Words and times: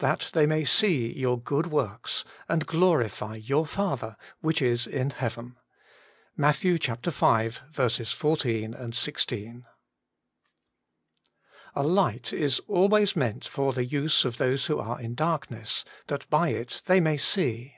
that 0.00 0.30
they 0.32 0.46
may 0.46 0.64
see 0.64 1.12
your 1.12 1.38
good 1.38 1.68
works, 1.68 2.24
and 2.48 2.66
glorify 2.66 3.36
your 3.36 3.64
Father 3.64 4.16
which 4.40 4.60
is 4.60 4.84
in 4.84 5.10
heaven,'— 5.10 5.56
Matt. 6.36 6.56
v. 6.56 6.76
14, 6.76 7.40
16. 8.92 9.66
ALIGHT 11.76 12.32
is 12.32 12.58
always 12.66 13.14
meant 13.14 13.44
for 13.46 13.72
the 13.72 13.84
use 13.84 14.24
of 14.24 14.38
those 14.38 14.66
who 14.66 14.80
are 14.80 15.00
in 15.00 15.14
darkness, 15.14 15.84
that 16.08 16.28
by 16.28 16.48
it 16.48 16.82
they 16.86 16.98
may 16.98 17.16
see. 17.16 17.76